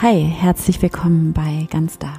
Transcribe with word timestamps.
Hi, 0.00 0.22
herzlich 0.22 0.80
willkommen 0.80 1.32
bei 1.32 1.66
Ganz 1.72 1.98
Da. 1.98 2.16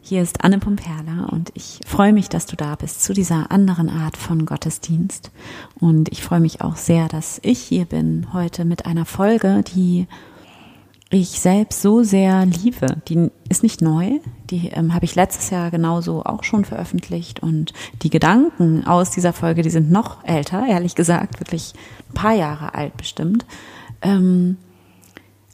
Hier 0.00 0.22
ist 0.22 0.42
Anne 0.42 0.58
Pumperla 0.58 1.26
und 1.30 1.52
ich 1.52 1.80
freue 1.86 2.14
mich, 2.14 2.30
dass 2.30 2.46
du 2.46 2.56
da 2.56 2.74
bist 2.74 3.04
zu 3.04 3.12
dieser 3.12 3.50
anderen 3.50 3.90
Art 3.90 4.16
von 4.16 4.46
Gottesdienst. 4.46 5.30
Und 5.78 6.10
ich 6.10 6.22
freue 6.22 6.40
mich 6.40 6.62
auch 6.62 6.76
sehr, 6.76 7.08
dass 7.08 7.38
ich 7.42 7.58
hier 7.58 7.84
bin 7.84 8.28
heute 8.32 8.64
mit 8.64 8.86
einer 8.86 9.04
Folge, 9.04 9.62
die 9.74 10.06
ich 11.10 11.38
selbst 11.38 11.82
so 11.82 12.02
sehr 12.02 12.46
liebe. 12.46 12.86
Die 13.08 13.30
ist 13.50 13.62
nicht 13.62 13.82
neu, 13.82 14.12
die 14.48 14.68
ähm, 14.68 14.94
habe 14.94 15.04
ich 15.04 15.16
letztes 15.16 15.50
Jahr 15.50 15.70
genauso 15.70 16.24
auch 16.24 16.44
schon 16.44 16.64
veröffentlicht 16.64 17.40
und 17.40 17.74
die 18.00 18.10
Gedanken 18.10 18.86
aus 18.86 19.10
dieser 19.10 19.34
Folge, 19.34 19.60
die 19.60 19.68
sind 19.68 19.90
noch 19.90 20.24
älter, 20.24 20.66
ehrlich 20.66 20.94
gesagt, 20.94 21.40
wirklich 21.40 21.74
ein 22.08 22.14
paar 22.14 22.34
Jahre 22.34 22.72
alt 22.72 22.96
bestimmt. 22.96 23.44
Ähm, 24.00 24.56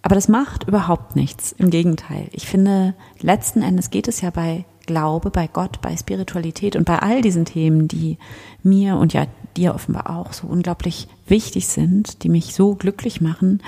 aber 0.02 0.16
das 0.16 0.28
macht 0.28 0.66
überhaupt 0.66 1.16
nichts. 1.16 1.52
Im 1.52 1.70
Gegenteil. 1.70 2.28
Ich 2.32 2.46
finde, 2.46 2.94
letzten 3.20 3.62
Endes 3.62 3.90
geht 3.90 4.08
es 4.08 4.20
ja 4.20 4.30
bei 4.30 4.64
Glaube, 4.84 5.30
bei 5.30 5.46
Gott, 5.46 5.80
bei 5.80 5.96
Spiritualität 5.96 6.74
und 6.74 6.84
bei 6.84 6.98
all 6.98 7.22
diesen 7.22 7.44
Themen, 7.44 7.86
die 7.86 8.18
mir 8.64 8.96
und 8.96 9.12
ja 9.12 9.26
dir 9.56 9.74
offenbar 9.74 10.10
auch 10.10 10.32
so 10.32 10.48
unglaublich 10.48 11.06
wichtig 11.26 11.68
sind, 11.68 12.24
die 12.24 12.28
mich 12.28 12.54
so 12.54 12.74
glücklich 12.74 13.20
machen. 13.20 13.62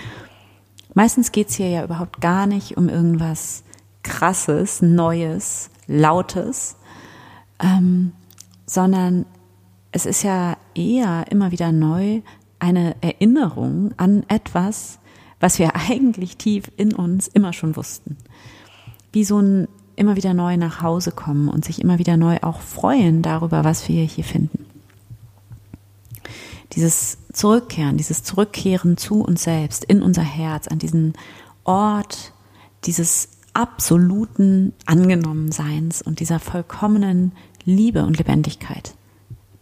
Meistens 0.93 1.31
geht 1.31 1.51
es 1.51 1.55
hier 1.55 1.69
ja 1.69 1.85
überhaupt 1.85 2.21
gar 2.21 2.47
nicht 2.47 2.77
um 2.77 2.89
irgendwas 2.89 3.63
Krasses, 4.03 4.83
Neues, 4.83 5.71
Lautes, 5.87 6.77
ähm, 7.61 8.13
sondern 8.67 9.27
es 9.93 10.07
ist 10.07 10.25
ja 10.25 10.57
eher 10.75 11.27
immer 11.31 11.53
wieder 11.53 11.71
neu 11.71 12.23
eine 12.59 12.97
Erinnerung 13.01 13.93
an 13.97 14.25
etwas, 14.29 14.99
was 15.41 15.59
wir 15.59 15.75
eigentlich 15.91 16.37
tief 16.37 16.71
in 16.77 16.95
uns 16.95 17.29
immer 17.29 17.53
schon 17.53 17.77
wussten. 17.77 18.17
Wie 19.13 19.25
so 19.25 19.41
ein 19.41 19.69
immer 19.97 20.17
wieder 20.17 20.35
neu 20.35 20.57
nach 20.57 20.83
Hause 20.83 21.13
kommen 21.13 21.49
und 21.49 21.65
sich 21.65 21.81
immer 21.81 21.99
wieder 21.99 22.17
neu 22.17 22.39
auch 22.43 22.61
freuen 22.61 23.23
darüber, 23.23 23.65
was 23.65 23.89
wir 23.89 24.03
hier 24.03 24.25
finden. 24.25 24.67
Dieses 26.73 27.19
Zurückkehren, 27.33 27.97
dieses 27.97 28.25
Zurückkehren 28.25 28.97
zu 28.97 29.21
uns 29.21 29.45
selbst, 29.45 29.85
in 29.85 30.03
unser 30.03 30.23
Herz, 30.23 30.67
an 30.67 30.81
diesen 30.81 31.13
Ort 31.63 32.33
dieses 32.85 33.29
absoluten 33.53 34.73
Angenommenseins 34.85 36.03
und 36.03 36.21
dieser 36.21 36.41
vollkommenen 36.41 37.33
Liebe 37.65 38.05
und 38.05 38.19
Lebendigkeit, 38.19 38.95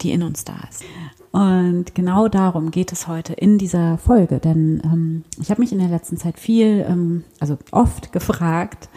die 0.03 0.13
in 0.13 0.23
uns 0.23 0.45
da 0.45 0.57
ist. 0.69 0.85
Und 1.31 1.95
genau 1.95 2.29
darum 2.29 2.71
geht 2.71 2.93
es 2.93 3.09
heute 3.09 3.33
in 3.33 3.57
dieser 3.57 3.97
Folge, 3.97 4.39
denn 4.39 4.83
ähm, 4.85 5.25
ich 5.41 5.51
habe 5.51 5.63
mich 5.63 5.73
in 5.73 5.79
der 5.79 5.89
letzten 5.89 6.19
Zeit 6.19 6.39
viel, 6.39 6.85
ähm, 6.87 7.25
also 7.41 7.59
oft 7.71 8.13
gefragt, 8.13 8.91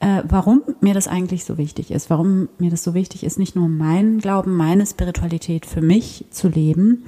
äh, 0.00 0.22
warum 0.28 0.62
mir 0.80 0.94
das 0.94 1.06
eigentlich 1.06 1.44
so 1.44 1.56
wichtig 1.56 1.92
ist, 1.92 2.10
warum 2.10 2.48
mir 2.58 2.70
das 2.70 2.82
so 2.82 2.94
wichtig 2.94 3.22
ist, 3.22 3.38
nicht 3.38 3.54
nur 3.54 3.68
meinen 3.68 4.18
Glauben, 4.18 4.56
meine 4.56 4.86
Spiritualität 4.86 5.66
für 5.66 5.80
mich 5.80 6.24
zu 6.30 6.48
leben, 6.48 7.04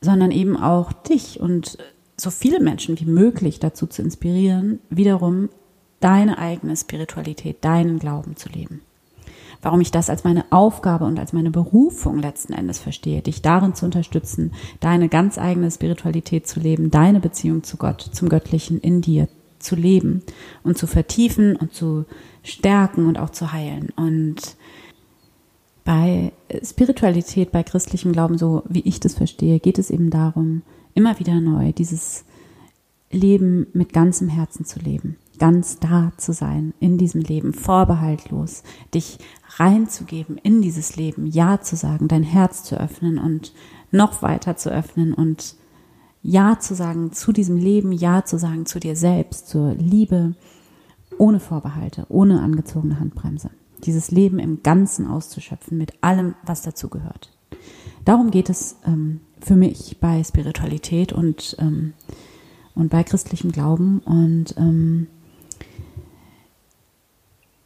sondern 0.00 0.30
eben 0.30 0.56
auch 0.56 0.92
dich 0.92 1.40
und 1.40 1.76
so 2.16 2.30
viele 2.30 2.60
Menschen 2.60 2.98
wie 2.98 3.06
möglich 3.06 3.60
dazu 3.60 3.86
zu 3.86 4.00
inspirieren, 4.00 4.78
wiederum 4.88 5.50
deine 6.00 6.38
eigene 6.38 6.76
Spiritualität, 6.76 7.62
deinen 7.62 7.98
Glauben 7.98 8.36
zu 8.36 8.48
leben 8.48 8.80
warum 9.62 9.80
ich 9.80 9.92
das 9.92 10.10
als 10.10 10.24
meine 10.24 10.44
Aufgabe 10.50 11.04
und 11.04 11.18
als 11.18 11.32
meine 11.32 11.50
Berufung 11.50 12.18
letzten 12.18 12.52
Endes 12.52 12.80
verstehe, 12.80 13.22
dich 13.22 13.42
darin 13.42 13.74
zu 13.74 13.84
unterstützen, 13.84 14.52
deine 14.80 15.08
ganz 15.08 15.38
eigene 15.38 15.70
Spiritualität 15.70 16.46
zu 16.46 16.60
leben, 16.60 16.90
deine 16.90 17.20
Beziehung 17.20 17.62
zu 17.62 17.76
Gott, 17.76 18.02
zum 18.12 18.28
Göttlichen 18.28 18.80
in 18.80 19.00
dir 19.00 19.28
zu 19.60 19.76
leben 19.76 20.22
und 20.64 20.76
zu 20.76 20.88
vertiefen 20.88 21.54
und 21.54 21.72
zu 21.72 22.04
stärken 22.42 23.06
und 23.06 23.18
auch 23.18 23.30
zu 23.30 23.52
heilen. 23.52 23.90
Und 23.94 24.56
bei 25.84 26.32
Spiritualität, 26.64 27.52
bei 27.52 27.62
christlichem 27.62 28.12
Glauben, 28.12 28.38
so 28.38 28.64
wie 28.68 28.80
ich 28.80 28.98
das 28.98 29.14
verstehe, 29.14 29.60
geht 29.60 29.78
es 29.78 29.90
eben 29.90 30.10
darum, 30.10 30.62
immer 30.94 31.18
wieder 31.20 31.40
neu 31.40 31.72
dieses 31.72 32.24
Leben 33.12 33.68
mit 33.72 33.92
ganzem 33.92 34.28
Herzen 34.28 34.64
zu 34.64 34.80
leben 34.80 35.16
ganz 35.42 35.80
da 35.80 36.12
zu 36.18 36.32
sein 36.32 36.72
in 36.78 36.98
diesem 36.98 37.20
Leben, 37.20 37.52
vorbehaltlos, 37.52 38.62
dich 38.94 39.18
reinzugeben 39.56 40.38
in 40.38 40.62
dieses 40.62 40.94
Leben, 40.94 41.26
Ja 41.26 41.60
zu 41.60 41.74
sagen, 41.74 42.06
dein 42.06 42.22
Herz 42.22 42.62
zu 42.62 42.78
öffnen 42.78 43.18
und 43.18 43.52
noch 43.90 44.22
weiter 44.22 44.56
zu 44.56 44.70
öffnen 44.70 45.12
und 45.12 45.56
Ja 46.22 46.60
zu 46.60 46.76
sagen 46.76 47.10
zu 47.10 47.32
diesem 47.32 47.56
Leben, 47.56 47.90
Ja 47.90 48.24
zu 48.24 48.38
sagen 48.38 48.66
zu 48.66 48.78
dir 48.78 48.94
selbst, 48.94 49.48
zur 49.48 49.74
Liebe, 49.74 50.36
ohne 51.18 51.40
Vorbehalte, 51.40 52.06
ohne 52.08 52.40
angezogene 52.40 53.00
Handbremse. 53.00 53.50
Dieses 53.82 54.12
Leben 54.12 54.38
im 54.38 54.62
Ganzen 54.62 55.08
auszuschöpfen 55.08 55.76
mit 55.76 56.04
allem, 56.04 56.36
was 56.46 56.62
dazu 56.62 56.88
gehört. 56.88 57.36
Darum 58.04 58.30
geht 58.30 58.48
es 58.48 58.76
ähm, 58.86 59.18
für 59.40 59.56
mich 59.56 59.96
bei 59.98 60.22
Spiritualität 60.22 61.12
und, 61.12 61.56
ähm, 61.58 61.94
und 62.76 62.90
bei 62.90 63.02
christlichem 63.02 63.50
Glauben. 63.50 63.98
Und 64.04 64.54
ähm, 64.56 65.08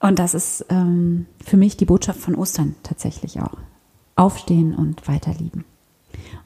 und 0.06 0.21
das 0.21 0.34
ist 0.34 0.65
ähm, 0.69 1.27
für 1.44 1.56
mich 1.56 1.77
die 1.77 1.84
Botschaft 1.84 2.21
von 2.21 2.37
Ostern 2.37 2.77
tatsächlich 2.84 3.41
auch. 3.41 3.56
Aufstehen 4.15 4.75
und 4.75 5.09
weiterlieben. 5.09 5.65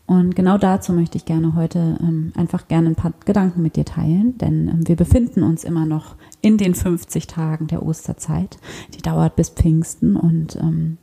Und 0.07 0.35
genau 0.35 0.57
dazu 0.57 0.95
möchte 0.95 1.19
ich 1.19 1.27
gerne 1.27 1.55
heute 1.55 1.99
ähm, 2.01 2.33
einfach 2.35 2.69
gerne 2.69 2.89
ein 2.89 2.95
paar 2.95 3.13
Gedanken 3.27 3.63
mit 3.63 3.77
dir 3.77 3.85
teilen, 3.85 4.37
denn 4.39 4.69
ähm, 4.69 4.89
wir 4.89 4.97
befinden 4.97 5.43
uns 5.43 5.63
immer 5.63 5.85
noch 5.85 6.17
in 6.41 6.57
den 6.57 6.75
50 6.75 7.27
Tagen 7.27 7.67
der 7.67 7.85
Osterzeit. 7.85 8.59
Die 8.95 9.03
dauert 9.03 9.37
bis 9.37 9.51
Pfingsten 9.51 10.17
und 10.17 10.57
ähm, 10.57 10.97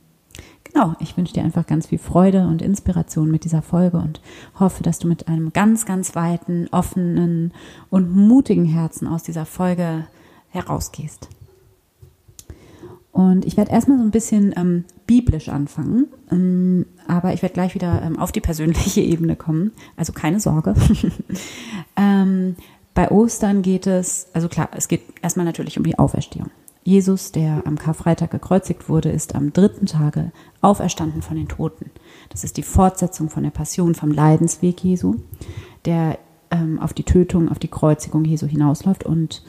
genau, 0.64 0.94
ich 0.98 1.16
wünsche 1.16 1.34
dir 1.34 1.44
einfach 1.44 1.66
ganz 1.66 1.86
viel 1.86 1.98
Freude 1.98 2.48
und 2.48 2.60
Inspiration 2.60 3.30
mit 3.30 3.44
dieser 3.44 3.62
Folge 3.62 3.98
und 3.98 4.20
hoffe, 4.58 4.82
dass 4.82 4.98
du 4.98 5.06
mit 5.06 5.28
einem 5.28 5.52
ganz, 5.52 5.86
ganz 5.86 6.16
weiten, 6.16 6.66
offenen 6.72 7.52
und 7.88 8.14
mutigen 8.14 8.66
Herzen 8.66 9.06
aus 9.06 9.22
dieser 9.22 9.46
Folge 9.46 10.06
herausgehst. 10.48 11.30
Und 13.12 13.44
ich 13.44 13.56
werde 13.56 13.72
erstmal 13.72 13.98
so 13.98 14.04
ein 14.04 14.10
bisschen 14.10 14.54
ähm, 14.56 14.84
biblisch 15.06 15.48
anfangen, 15.48 16.06
ähm, 16.30 16.86
aber 17.06 17.32
ich 17.32 17.42
werde 17.42 17.54
gleich 17.54 17.74
wieder 17.74 18.02
ähm, 18.02 18.18
auf 18.18 18.32
die 18.32 18.40
persönliche 18.40 19.00
Ebene 19.02 19.34
kommen. 19.34 19.72
Also 19.96 20.12
keine 20.12 20.40
Sorge. 20.40 20.74
Ähm, 22.00 22.54
bei 22.94 23.10
Ostern 23.10 23.62
geht 23.62 23.88
es, 23.88 24.28
also 24.32 24.48
klar, 24.48 24.68
es 24.76 24.86
geht 24.86 25.02
erstmal 25.20 25.44
natürlich 25.44 25.78
um 25.78 25.84
die 25.84 25.98
Auferstehung. 25.98 26.50
Jesus, 26.84 27.32
der 27.32 27.66
am 27.66 27.76
Karfreitag 27.76 28.30
gekreuzigt 28.30 28.88
wurde, 28.88 29.10
ist 29.10 29.34
am 29.34 29.52
dritten 29.52 29.86
Tage 29.86 30.32
auferstanden 30.62 31.22
von 31.22 31.36
den 31.36 31.48
Toten. 31.48 31.90
Das 32.30 32.44
ist 32.44 32.56
die 32.56 32.62
Fortsetzung 32.62 33.30
von 33.30 33.42
der 33.42 33.50
Passion, 33.50 33.94
vom 33.94 34.10
Leidensweg 34.10 34.82
Jesu, 34.82 35.16
der 35.84 36.18
ähm, 36.50 36.78
auf 36.78 36.94
die 36.94 37.02
Tötung, 37.02 37.50
auf 37.50 37.58
die 37.58 37.68
Kreuzigung 37.68 38.24
Jesu 38.24 38.46
hinausläuft 38.46 39.04
und 39.04 39.42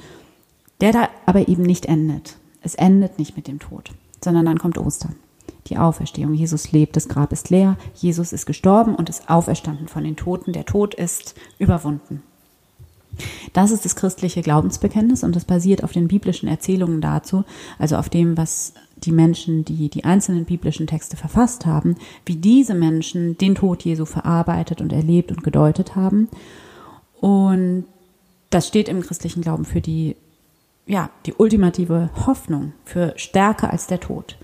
der 0.82 0.92
da 0.92 1.10
aber 1.26 1.48
eben 1.48 1.64
nicht 1.64 1.86
endet. 1.86 2.36
Es 2.62 2.76
endet 2.76 3.20
nicht 3.20 3.36
mit 3.36 3.48
dem 3.48 3.60
Tod, 3.60 3.92
sondern 4.24 4.46
dann 4.46 4.60
kommt 4.60 4.78
Ostern. 4.78 5.16
Die 5.68 5.78
Auferstehung. 5.78 6.34
Jesus 6.34 6.72
lebt, 6.72 6.96
das 6.96 7.08
Grab 7.08 7.32
ist 7.32 7.50
leer, 7.50 7.78
Jesus 7.96 8.34
ist 8.34 8.46
gestorben 8.46 8.96
und 8.96 9.10
ist 9.10 9.30
auferstanden 9.30 9.88
von 9.88 10.04
den 10.04 10.16
Toten. 10.16 10.54
Der 10.54 10.66
Tod 10.66 10.94
ist 10.94 11.36
überwunden. 11.60 12.24
Das 13.54 13.72
ist 13.72 13.86
das 13.86 13.96
christliche 13.96 14.42
Glaubensbekenntnis 14.42 15.24
und 15.24 15.36
das 15.36 15.46
basiert 15.46 15.84
auf 15.84 15.92
den 15.92 16.08
biblischen 16.08 16.48
Erzählungen 16.48 17.02
dazu, 17.02 17.44
also 17.78 17.98
auf 17.98 18.10
dem, 18.10 18.38
was 18.38 18.74
die 18.98 19.12
Menschen, 19.12 19.66
die 19.66 19.90
die 19.90 20.04
einzelnen 20.04 20.46
biblischen 20.46 20.88
Texte 20.88 21.18
verfasst 21.18 21.66
haben, 21.66 21.96
wie 22.26 22.36
diese 22.36 22.76
Menschen 22.76 23.38
den 23.38 23.56
Tod 23.56 23.84
Jesu 23.84 24.06
verarbeitet 24.06 24.82
und 24.82 24.94
erlebt 24.94 25.32
und 25.32 25.44
gedeutet 25.44 25.96
haben. 25.96 26.30
Und 27.20 27.86
das 28.50 28.68
steht 28.68 28.90
im 28.90 29.02
christlichen 29.02 29.42
Glauben 29.42 29.66
für 29.66 29.82
die 29.82 30.16
ja, 30.90 31.12
die 31.28 31.36
ultimative 31.36 32.10
Hoffnung 32.26 32.74
für 32.84 33.14
stärker 33.16 33.70
als 33.72 33.86
der 33.86 34.00
Tod. 34.00 34.38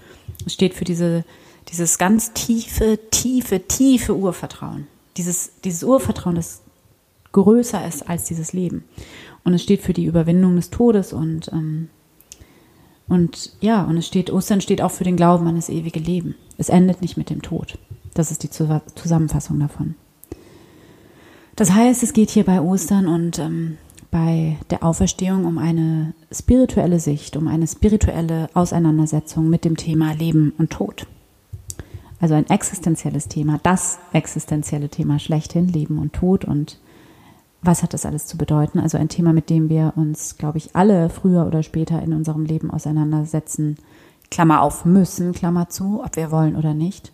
Es 0.46 0.54
steht 0.54 0.76
für 0.76 0.86
diese, 0.86 1.26
dieses 1.70 1.98
ganz 1.98 2.34
tiefe, 2.34 3.00
tiefe, 3.10 3.68
tiefe 3.68 4.16
Urvertrauen. 4.16 4.86
Dieses, 5.18 5.60
dieses 5.64 5.84
Urvertrauen, 5.84 6.36
das 6.36 6.62
größer 7.32 7.86
ist 7.88 8.08
als 8.08 8.26
dieses 8.26 8.54
Leben. 8.54 8.84
Und 9.44 9.56
es 9.56 9.64
steht 9.64 9.82
für 9.82 9.94
die 9.94 10.06
Überwindung 10.06 10.56
des 10.56 10.70
Todes 10.70 11.14
und, 11.14 11.52
ähm, 11.52 11.90
und 13.08 13.54
ja, 13.60 13.84
und 13.84 13.98
es 13.98 14.06
steht, 14.06 14.30
Ostern 14.30 14.62
steht 14.62 14.84
auch 14.84 14.92
für 14.92 15.04
den 15.04 15.18
Glauben 15.18 15.48
an 15.48 15.56
das 15.56 15.70
ewige 15.70 16.00
Leben. 16.00 16.36
Es 16.60 16.70
endet 16.70 17.02
nicht 17.02 17.18
mit 17.18 17.32
dem 17.32 17.42
Tod. 17.42 17.80
Das 18.14 18.30
ist 18.30 18.44
die 18.44 18.50
Zusammenfassung 18.52 19.60
davon. 19.60 19.96
Das 21.56 21.72
heißt, 21.72 22.04
es 22.04 22.14
geht 22.14 22.30
hier 22.30 22.44
bei 22.44 22.62
Ostern 22.62 23.08
und 23.08 23.40
ähm, 23.40 23.78
bei 24.12 24.58
der 24.70 24.84
Auferstehung 24.84 25.46
um 25.46 25.58
eine 25.58 26.14
spirituelle 26.32 27.00
Sicht, 27.00 27.38
um 27.38 27.48
eine 27.48 27.68
spirituelle 27.68 28.50
Auseinandersetzung 28.54 29.50
mit 29.50 29.66
dem 29.66 29.78
Thema 29.78 30.14
Leben 30.14 30.54
und 30.58 30.72
Tod. 30.72 31.08
Also 32.20 32.34
ein 32.34 32.50
existenzielles 32.50 33.28
Thema, 33.28 33.60
das 33.64 34.00
existenzielle 34.14 34.90
Thema 34.90 35.20
schlechthin, 35.20 35.68
Leben 35.68 36.00
und 36.00 36.14
Tod 36.14 36.46
und 36.46 36.80
was 37.62 37.84
hat 37.84 37.94
das 37.94 38.06
alles 38.06 38.28
zu 38.28 38.38
bedeuten? 38.38 38.80
Also 38.80 38.98
ein 38.98 39.10
Thema, 39.10 39.34
mit 39.34 39.50
dem 39.50 39.70
wir 39.70 39.94
uns, 39.96 40.38
glaube 40.38 40.60
ich, 40.60 40.76
alle 40.76 41.10
früher 41.10 41.48
oder 41.48 41.64
später 41.64 42.02
in 42.02 42.14
unserem 42.14 42.46
Leben 42.46 42.70
auseinandersetzen, 42.70 43.78
Klammer 44.30 44.62
auf 44.62 44.86
müssen, 44.86 45.34
Klammer 45.34 45.70
zu, 45.70 46.04
ob 46.04 46.16
wir 46.16 46.32
wollen 46.32 46.56
oder 46.56 46.74
nicht. 46.74 47.12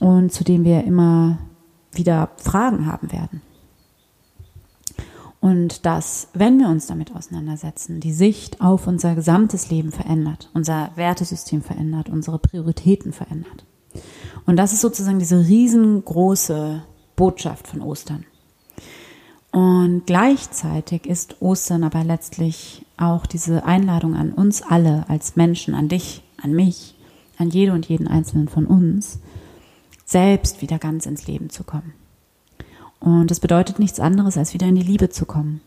Und 0.00 0.32
zu 0.32 0.44
dem 0.44 0.64
wir 0.64 0.84
immer 0.84 1.38
wieder 1.92 2.30
Fragen 2.36 2.86
haben 2.86 3.12
werden. 3.12 3.42
Und 5.40 5.86
dass, 5.86 6.28
wenn 6.34 6.58
wir 6.58 6.68
uns 6.68 6.86
damit 6.86 7.14
auseinandersetzen, 7.14 8.00
die 8.00 8.12
Sicht 8.12 8.60
auf 8.60 8.86
unser 8.86 9.14
gesamtes 9.14 9.70
Leben 9.70 9.92
verändert, 9.92 10.50
unser 10.52 10.90
Wertesystem 10.96 11.62
verändert, 11.62 12.08
unsere 12.08 12.38
Prioritäten 12.38 13.12
verändert. 13.12 13.64
Und 14.46 14.56
das 14.56 14.72
ist 14.72 14.80
sozusagen 14.80 15.18
diese 15.18 15.46
riesengroße 15.46 16.82
Botschaft 17.14 17.68
von 17.68 17.82
Ostern. 17.82 18.24
Und 19.52 20.02
gleichzeitig 20.06 21.06
ist 21.06 21.40
Ostern 21.40 21.84
aber 21.84 22.04
letztlich 22.04 22.84
auch 22.96 23.24
diese 23.24 23.64
Einladung 23.64 24.14
an 24.14 24.32
uns 24.32 24.62
alle 24.62 25.08
als 25.08 25.36
Menschen, 25.36 25.74
an 25.74 25.88
dich, 25.88 26.22
an 26.42 26.52
mich, 26.52 26.96
an 27.38 27.48
jede 27.48 27.72
und 27.72 27.86
jeden 27.86 28.08
einzelnen 28.08 28.48
von 28.48 28.66
uns, 28.66 29.20
selbst 30.04 30.62
wieder 30.62 30.78
ganz 30.78 31.06
ins 31.06 31.26
Leben 31.26 31.50
zu 31.50 31.64
kommen. 31.64 31.94
Und 33.00 33.30
das 33.30 33.40
bedeutet 33.40 33.78
nichts 33.78 34.00
anderes, 34.00 34.36
als 34.36 34.54
wieder 34.54 34.66
in 34.66 34.74
die 34.74 34.82
Liebe 34.82 35.08
zu 35.08 35.24
kommen, 35.24 35.60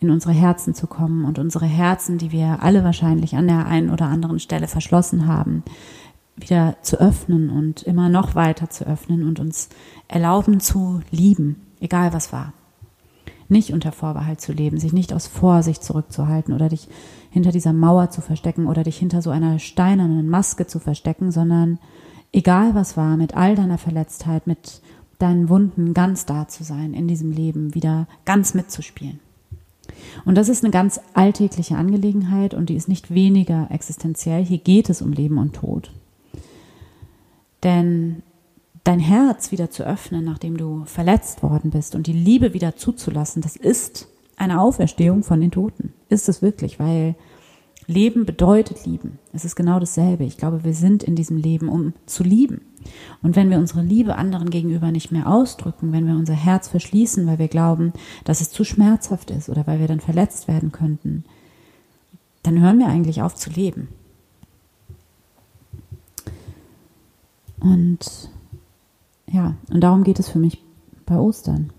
in 0.00 0.10
unsere 0.10 0.32
Herzen 0.32 0.74
zu 0.74 0.86
kommen 0.86 1.24
und 1.24 1.38
unsere 1.38 1.66
Herzen, 1.66 2.18
die 2.18 2.32
wir 2.32 2.62
alle 2.62 2.84
wahrscheinlich 2.84 3.36
an 3.36 3.46
der 3.46 3.66
einen 3.66 3.90
oder 3.90 4.06
anderen 4.06 4.40
Stelle 4.40 4.68
verschlossen 4.68 5.26
haben, 5.26 5.62
wieder 6.36 6.76
zu 6.82 7.00
öffnen 7.00 7.50
und 7.50 7.82
immer 7.82 8.08
noch 8.08 8.34
weiter 8.34 8.70
zu 8.70 8.86
öffnen 8.86 9.26
und 9.26 9.38
uns 9.38 9.68
erlauben 10.08 10.60
zu 10.60 11.00
lieben, 11.10 11.60
egal 11.80 12.12
was 12.12 12.32
war. 12.32 12.52
Nicht 13.48 13.72
unter 13.72 13.92
Vorbehalt 13.92 14.40
zu 14.40 14.52
leben, 14.52 14.78
sich 14.78 14.92
nicht 14.92 15.12
aus 15.12 15.26
Vorsicht 15.26 15.84
zurückzuhalten 15.84 16.54
oder 16.54 16.68
dich 16.68 16.88
hinter 17.30 17.52
dieser 17.52 17.72
Mauer 17.72 18.10
zu 18.10 18.20
verstecken 18.20 18.66
oder 18.66 18.84
dich 18.84 18.96
hinter 18.96 19.20
so 19.22 19.30
einer 19.30 19.58
steinernen 19.58 20.28
Maske 20.28 20.66
zu 20.66 20.78
verstecken, 20.78 21.30
sondern 21.30 21.78
egal 22.32 22.74
was 22.74 22.96
war, 22.96 23.16
mit 23.16 23.36
all 23.36 23.54
deiner 23.54 23.78
Verletztheit, 23.78 24.46
mit 24.46 24.80
deinen 25.18 25.48
Wunden 25.48 25.94
ganz 25.94 26.26
da 26.26 26.48
zu 26.48 26.64
sein, 26.64 26.94
in 26.94 27.08
diesem 27.08 27.32
Leben 27.32 27.74
wieder 27.74 28.06
ganz 28.24 28.54
mitzuspielen. 28.54 29.20
Und 30.24 30.36
das 30.36 30.48
ist 30.48 30.64
eine 30.64 30.72
ganz 30.72 31.00
alltägliche 31.12 31.76
Angelegenheit 31.76 32.54
und 32.54 32.68
die 32.68 32.74
ist 32.74 32.88
nicht 32.88 33.12
weniger 33.12 33.68
existenziell. 33.70 34.44
Hier 34.44 34.58
geht 34.58 34.88
es 34.90 35.02
um 35.02 35.12
Leben 35.12 35.38
und 35.38 35.54
Tod. 35.54 35.90
Denn 37.62 38.22
dein 38.84 39.00
Herz 39.00 39.50
wieder 39.50 39.70
zu 39.70 39.84
öffnen, 39.84 40.24
nachdem 40.24 40.56
du 40.56 40.84
verletzt 40.84 41.42
worden 41.42 41.70
bist 41.70 41.94
und 41.94 42.06
die 42.06 42.12
Liebe 42.12 42.54
wieder 42.54 42.76
zuzulassen, 42.76 43.42
das 43.42 43.56
ist 43.56 44.08
eine 44.36 44.60
Auferstehung 44.60 45.22
von 45.22 45.40
den 45.40 45.50
Toten. 45.50 45.92
Ist 46.08 46.28
es 46.28 46.42
wirklich, 46.42 46.78
weil 46.78 47.14
Leben 47.86 48.24
bedeutet 48.24 48.86
lieben. 48.86 49.18
Es 49.32 49.44
ist 49.44 49.56
genau 49.56 49.78
dasselbe. 49.78 50.24
Ich 50.24 50.36
glaube, 50.36 50.64
wir 50.64 50.74
sind 50.74 51.02
in 51.02 51.16
diesem 51.16 51.36
Leben, 51.36 51.68
um 51.68 51.92
zu 52.06 52.22
lieben. 52.22 52.62
Und 53.22 53.36
wenn 53.36 53.50
wir 53.50 53.58
unsere 53.58 53.82
Liebe 53.82 54.16
anderen 54.16 54.50
gegenüber 54.50 54.90
nicht 54.90 55.10
mehr 55.10 55.26
ausdrücken, 55.26 55.92
wenn 55.92 56.06
wir 56.06 56.14
unser 56.14 56.34
Herz 56.34 56.68
verschließen, 56.68 57.26
weil 57.26 57.38
wir 57.38 57.48
glauben, 57.48 57.92
dass 58.24 58.40
es 58.40 58.50
zu 58.50 58.64
schmerzhaft 58.64 59.30
ist 59.30 59.48
oder 59.48 59.66
weil 59.66 59.80
wir 59.80 59.88
dann 59.88 60.00
verletzt 60.00 60.48
werden 60.48 60.72
könnten, 60.72 61.24
dann 62.42 62.60
hören 62.60 62.78
wir 62.78 62.88
eigentlich 62.88 63.22
auf 63.22 63.34
zu 63.34 63.50
leben. 63.50 63.88
Und 67.60 68.30
ja, 69.26 69.54
und 69.70 69.80
darum 69.80 70.04
geht 70.04 70.18
es 70.18 70.28
für 70.28 70.38
mich 70.38 70.62
bei 71.06 71.16
Ostern. 71.16 71.72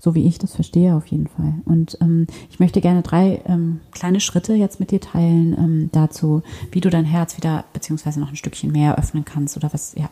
So 0.00 0.14
wie 0.14 0.26
ich 0.26 0.38
das 0.38 0.54
verstehe 0.54 0.94
auf 0.94 1.06
jeden 1.06 1.28
Fall. 1.28 1.54
Und 1.64 1.96
ähm, 2.00 2.26
ich 2.50 2.60
möchte 2.60 2.80
gerne 2.80 3.02
drei 3.02 3.42
ähm, 3.46 3.80
kleine 3.92 4.20
Schritte 4.20 4.54
jetzt 4.54 4.80
mit 4.80 4.90
dir 4.90 5.00
teilen 5.00 5.56
ähm, 5.58 5.88
dazu, 5.92 6.42
wie 6.72 6.80
du 6.80 6.90
dein 6.90 7.04
Herz 7.04 7.36
wieder 7.36 7.64
beziehungsweise 7.72 8.20
noch 8.20 8.28
ein 8.28 8.36
Stückchen 8.36 8.72
mehr 8.72 8.98
öffnen 8.98 9.24
kannst 9.24 9.56
oder 9.56 9.72
was, 9.72 9.94
ja, 9.96 10.10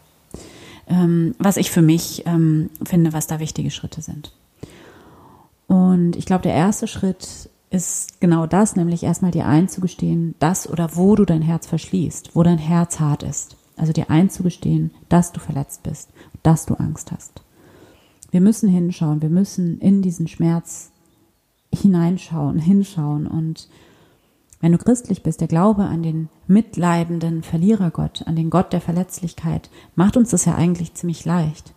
ähm, 0.89 1.35
was 1.39 1.57
ich 1.57 1.71
für 1.71 1.83
mich 1.83 2.25
ähm, 2.27 2.71
finde, 2.85 3.13
was 3.13 3.27
da 3.27 3.41
wichtige 3.41 3.71
Schritte 3.71 4.01
sind. 4.03 4.33
Und 5.67 6.17
ich 6.17 6.27
glaube, 6.27 6.43
der 6.43 6.55
erste 6.55 6.87
Schritt 6.87 7.49
ist 7.71 8.21
genau 8.21 8.47
das, 8.47 8.77
nämlich 8.77 9.03
erstmal 9.03 9.31
dir 9.31 9.47
einzugestehen, 9.47 10.35
dass 10.39 10.69
oder 10.69 10.97
wo 10.97 11.17
du 11.17 11.25
dein 11.25 11.43
Herz 11.43 11.67
verschließt, 11.67 12.35
wo 12.35 12.43
dein 12.43 12.59
Herz 12.59 13.01
hart 13.01 13.23
ist. 13.23 13.57
Also 13.77 13.93
dir 13.93 14.11
einzugestehen, 14.11 14.91
dass 15.09 15.33
du 15.33 15.41
verletzt 15.41 15.83
bist, 15.83 16.11
dass 16.43 16.67
du 16.67 16.75
Angst 16.75 17.11
hast. 17.11 17.43
Wir 18.33 18.41
müssen 18.41 18.71
hinschauen, 18.71 19.21
wir 19.21 19.29
müssen 19.29 19.79
in 19.79 20.01
diesen 20.01 20.27
Schmerz 20.27 20.91
hineinschauen, 21.71 22.59
hinschauen. 22.59 23.27
Und 23.27 23.69
wenn 24.63 24.73
du 24.73 24.79
christlich 24.79 25.23
bist, 25.23 25.43
der 25.43 25.49
Glaube 25.49 25.85
an 25.85 26.03
den 26.03 26.31
mitleidenden 26.47 27.43
Verlierergott, 27.43 28.27
an 28.27 28.35
den 28.35 28.49
Gott 28.49 28.73
der 28.73 28.81
Verletzlichkeit, 28.81 29.69
macht 29.97 30.17
uns 30.17 30.31
das 30.31 30.47
ja 30.47 30.55
eigentlich 30.55 30.95
ziemlich 30.95 31.27
leicht. 31.27 31.75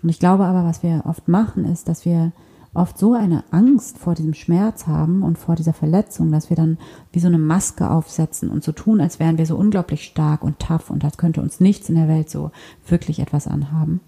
Und 0.00 0.08
ich 0.08 0.20
glaube 0.20 0.44
aber, 0.44 0.64
was 0.64 0.84
wir 0.84 1.02
oft 1.06 1.26
machen, 1.26 1.64
ist, 1.64 1.88
dass 1.88 2.04
wir 2.04 2.30
oft 2.72 2.98
so 2.98 3.14
eine 3.14 3.42
Angst 3.50 3.98
vor 3.98 4.14
diesem 4.14 4.34
Schmerz 4.34 4.86
haben 4.86 5.24
und 5.24 5.38
vor 5.38 5.56
dieser 5.56 5.72
Verletzung, 5.72 6.30
dass 6.30 6.50
wir 6.50 6.56
dann 6.56 6.78
wie 7.10 7.18
so 7.18 7.26
eine 7.26 7.38
Maske 7.38 7.90
aufsetzen 7.90 8.48
und 8.48 8.62
so 8.62 8.70
tun, 8.70 9.00
als 9.00 9.18
wären 9.18 9.38
wir 9.38 9.46
so 9.46 9.56
unglaublich 9.56 10.04
stark 10.04 10.44
und 10.44 10.60
tough 10.60 10.90
und 10.90 11.04
als 11.04 11.16
könnte 11.16 11.40
uns 11.40 11.58
nichts 11.58 11.88
in 11.88 11.96
der 11.96 12.06
Welt 12.06 12.30
so 12.30 12.52
wirklich 12.86 13.18
etwas 13.18 13.48
anhaben 13.48 14.00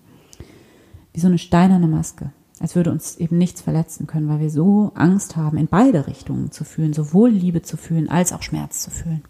wie 1.19 1.23
so 1.23 1.27
eine 1.27 1.39
steinerne 1.39 1.89
Maske, 1.89 2.31
als 2.61 2.77
würde 2.77 2.93
uns 2.93 3.17
eben 3.17 3.39
nichts 3.39 3.61
verletzen 3.61 4.07
können, 4.07 4.29
weil 4.29 4.39
wir 4.39 4.51
so 4.51 4.93
Angst 4.95 5.37
haben, 5.37 5.59
in 5.59 5.67
beide 5.67 6.07
Richtungen 6.07 6.53
zu 6.53 6.63
fühlen, 6.63 6.93
sowohl 6.93 7.31
Liebe 7.31 7.61
zu 7.63 7.77
fühlen 7.77 8.09
als 8.09 8.33
auch 8.33 8.43
Schmerz 8.43 8.83
zu 8.85 8.93
fühlen. 8.93 9.25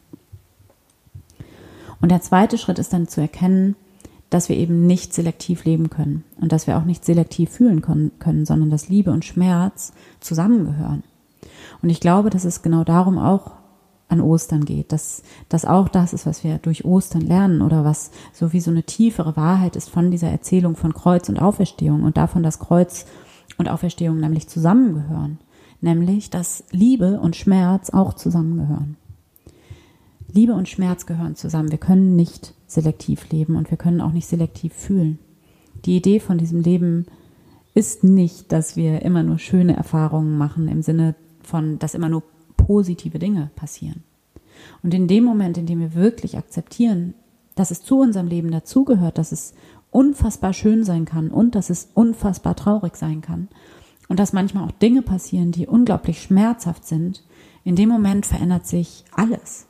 Und 2.03 2.11
der 2.11 2.21
zweite 2.21 2.59
Schritt 2.59 2.79
ist 2.79 2.93
dann 2.93 3.09
zu 3.09 3.23
erkennen, 3.23 3.75
dass 4.29 4.51
wir 4.51 4.57
eben 4.57 4.87
nicht 4.87 5.15
selektiv 5.15 5.65
leben 5.65 5.89
können 5.89 6.25
und 6.39 6.53
dass 6.53 6.67
wir 6.67 6.77
auch 6.77 6.85
nicht 6.85 7.07
selektiv 7.07 7.49
fühlen 7.49 7.81
können, 7.81 8.45
sondern 8.45 8.69
dass 8.69 8.91
Liebe 8.91 9.11
und 9.11 9.25
Schmerz 9.25 9.95
zusammengehören. 10.21 11.05
Und 11.81 11.89
ich 11.89 12.01
glaube, 12.01 12.29
dass 12.29 12.45
es 12.45 12.61
genau 12.61 12.85
darum 12.85 13.17
auch 13.17 13.53
an 14.09 14.21
Ostern 14.21 14.65
geht, 14.65 14.93
dass 14.93 15.23
das 15.49 15.65
auch 15.65 15.89
das 15.89 16.13
ist, 16.13 16.27
was 16.27 16.43
wir 16.43 16.59
durch 16.59 16.85
Ostern 16.85 17.23
lernen 17.23 17.63
oder 17.63 17.85
was 17.85 18.11
so 18.33 18.53
wie 18.53 18.61
so 18.61 18.71
eine 18.71 18.83
tiefere 18.83 19.37
Wahrheit 19.37 19.77
ist 19.77 19.91
von 19.91 20.11
dieser 20.11 20.29
Erzählung 20.29 20.77
von 20.77 20.95
Kreuz 20.95 21.29
und 21.29 21.41
Auferstehung 21.41 22.03
und 22.03 22.17
davon, 22.17 22.43
dass 22.43 22.59
Kreuz 22.59 23.07
und 23.59 23.69
Auferstehung 23.69 24.19
nämlich 24.19 24.49
zusammengehören, 24.49 25.39
nämlich 25.81 26.31
dass 26.31 26.65
Liebe 26.71 27.21
und 27.21 27.37
Schmerz 27.37 27.91
auch 27.91 28.15
zusammengehören. 28.15 28.97
Liebe 30.33 30.55
und 30.55 30.69
Schmerz 30.69 31.07
gehören 31.07 31.37
zusammen. 31.37 31.71
Wir 31.71 31.79
können 31.79 32.17
nicht 32.17 32.55
selektiv 32.67 33.31
leben 33.31 33.57
und 33.57 33.71
wir 33.71 33.79
können 33.79 34.01
auch 34.01 34.13
nicht 34.13 34.27
selektiv 34.27 34.73
fühlen. 34.75 35.19
Die 35.85 35.97
Idee 35.97 36.21
von 36.21 36.39
diesem 36.39 36.61
Leben 36.61 37.07
ist 37.75 38.05
nicht, 38.05 38.53
dass 38.53 38.77
wir 38.77 39.03
immer 39.03 39.23
nur 39.23 39.39
schöne 39.39 39.77
Erfahrungen 39.77 40.37
machen 40.37 40.69
im 40.69 40.83
Sinne 40.83 41.15
von, 41.43 41.79
dass 41.79 41.95
immer 41.95 42.09
nur 42.09 42.23
positive 42.59 43.19
Dinge 43.19 43.51
passieren. 43.57 44.05
Und 44.83 44.93
in 44.93 45.09
dem 45.09 45.25
Moment, 45.25 45.57
in 45.57 45.65
dem 45.65 45.81
wir 45.81 45.95
wirklich 45.95 46.37
akzeptieren, 46.37 47.15
dass 47.55 47.71
es 47.71 47.83
zu 47.83 47.99
unserem 47.99 48.29
Leben 48.29 48.51
dazugehört, 48.51 49.17
dass 49.17 49.33
es 49.33 49.55
unfassbar 49.91 50.53
schön 50.53 50.85
sein 50.85 51.07
kann 51.07 51.31
und 51.31 51.55
dass 51.55 51.71
es 51.71 51.89
unfassbar 51.95 52.55
traurig 52.55 52.97
sein 52.97 53.23
kann 53.23 53.49
und 54.09 54.19
dass 54.19 54.33
manchmal 54.33 54.65
auch 54.65 54.73
Dinge 54.73 55.03
passieren, 55.03 55.51
die 55.53 55.67
unglaublich 55.67 56.21
schmerzhaft 56.21 56.87
sind, 56.87 57.25
in 57.65 57.77
dem 57.77 57.89
Moment 57.89 58.27
verändert 58.27 58.67
sich 58.67 59.05
alles. 59.13 59.67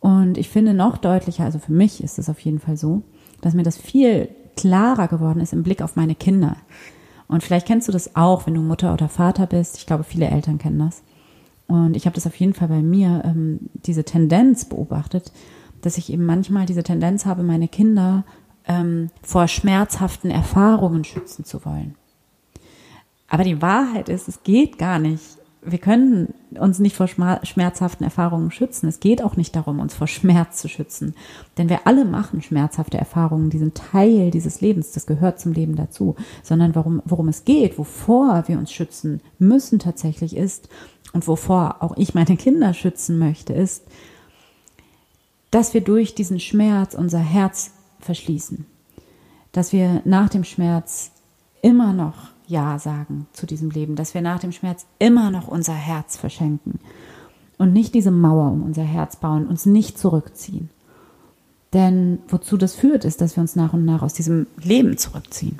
Und 0.00 0.38
ich 0.38 0.48
finde 0.48 0.72
noch 0.72 0.96
deutlicher, 0.96 1.44
also 1.44 1.58
für 1.58 1.72
mich 1.72 2.02
ist 2.02 2.18
es 2.18 2.30
auf 2.30 2.40
jeden 2.40 2.58
Fall 2.58 2.76
so, 2.76 3.02
dass 3.42 3.54
mir 3.54 3.62
das 3.62 3.76
viel 3.76 4.28
klarer 4.56 5.08
geworden 5.08 5.40
ist 5.40 5.52
im 5.52 5.62
Blick 5.62 5.82
auf 5.82 5.96
meine 5.96 6.14
Kinder. 6.14 6.56
Und 7.28 7.42
vielleicht 7.42 7.66
kennst 7.66 7.86
du 7.86 7.92
das 7.92 8.16
auch, 8.16 8.46
wenn 8.46 8.54
du 8.54 8.60
Mutter 8.60 8.92
oder 8.92 9.08
Vater 9.08 9.46
bist. 9.46 9.76
Ich 9.76 9.86
glaube, 9.86 10.04
viele 10.04 10.28
Eltern 10.28 10.58
kennen 10.58 10.78
das. 10.78 11.02
Und 11.70 11.96
ich 11.96 12.04
habe 12.06 12.14
das 12.14 12.26
auf 12.26 12.34
jeden 12.34 12.52
Fall 12.52 12.66
bei 12.66 12.82
mir, 12.82 13.22
ähm, 13.24 13.60
diese 13.86 14.02
Tendenz 14.02 14.64
beobachtet, 14.64 15.30
dass 15.82 15.98
ich 15.98 16.12
eben 16.12 16.26
manchmal 16.26 16.66
diese 16.66 16.82
Tendenz 16.82 17.26
habe, 17.26 17.44
meine 17.44 17.68
Kinder 17.68 18.24
ähm, 18.66 19.10
vor 19.22 19.46
schmerzhaften 19.46 20.32
Erfahrungen 20.32 21.04
schützen 21.04 21.44
zu 21.44 21.64
wollen. 21.64 21.94
Aber 23.28 23.44
die 23.44 23.62
Wahrheit 23.62 24.08
ist, 24.08 24.26
es 24.26 24.42
geht 24.42 24.78
gar 24.78 24.98
nicht 24.98 25.38
wir 25.62 25.78
können 25.78 26.32
uns 26.58 26.78
nicht 26.78 26.96
vor 26.96 27.06
schmerzhaften 27.06 28.04
Erfahrungen 28.04 28.50
schützen. 28.50 28.88
Es 28.88 29.00
geht 29.00 29.22
auch 29.22 29.36
nicht 29.36 29.54
darum, 29.54 29.78
uns 29.78 29.94
vor 29.94 30.06
Schmerz 30.06 30.58
zu 30.58 30.68
schützen. 30.68 31.14
Denn 31.58 31.68
wir 31.68 31.86
alle 31.86 32.04
machen 32.04 32.40
schmerzhafte 32.40 32.96
Erfahrungen, 32.96 33.50
die 33.50 33.58
sind 33.58 33.74
Teil 33.74 34.30
dieses 34.30 34.60
Lebens, 34.60 34.92
das 34.92 35.06
gehört 35.06 35.38
zum 35.38 35.52
Leben 35.52 35.76
dazu. 35.76 36.16
Sondern 36.42 36.74
worum, 36.74 37.02
worum 37.04 37.28
es 37.28 37.44
geht, 37.44 37.78
wovor 37.78 38.44
wir 38.46 38.58
uns 38.58 38.72
schützen 38.72 39.20
müssen 39.38 39.78
tatsächlich 39.78 40.34
ist, 40.34 40.68
und 41.12 41.26
wovor 41.26 41.76
auch 41.80 41.96
ich 41.96 42.14
meine 42.14 42.36
Kinder 42.36 42.74
schützen 42.74 43.18
möchte, 43.18 43.52
ist, 43.52 43.82
dass 45.50 45.74
wir 45.74 45.80
durch 45.80 46.14
diesen 46.14 46.38
Schmerz 46.38 46.94
unser 46.94 47.18
Herz 47.18 47.72
verschließen. 48.00 48.66
Dass 49.52 49.72
wir 49.72 50.02
nach 50.04 50.28
dem 50.28 50.44
Schmerz 50.44 51.10
immer 51.62 51.92
noch 51.92 52.28
Ja 52.46 52.78
sagen 52.78 53.26
zu 53.32 53.46
diesem 53.46 53.70
Leben, 53.70 53.96
dass 53.96 54.14
wir 54.14 54.22
nach 54.22 54.38
dem 54.38 54.52
Schmerz 54.52 54.86
immer 54.98 55.30
noch 55.30 55.48
unser 55.48 55.74
Herz 55.74 56.16
verschenken 56.16 56.78
und 57.58 57.72
nicht 57.72 57.94
diese 57.94 58.10
Mauer 58.10 58.52
um 58.52 58.62
unser 58.62 58.84
Herz 58.84 59.16
bauen, 59.16 59.46
uns 59.46 59.66
nicht 59.66 59.98
zurückziehen. 59.98 60.70
Denn 61.72 62.18
wozu 62.28 62.56
das 62.56 62.74
führt, 62.74 63.04
ist, 63.04 63.20
dass 63.20 63.36
wir 63.36 63.42
uns 63.42 63.54
nach 63.54 63.72
und 63.72 63.84
nach 63.84 64.02
aus 64.02 64.14
diesem 64.14 64.46
Leben 64.62 64.96
zurückziehen. 64.98 65.58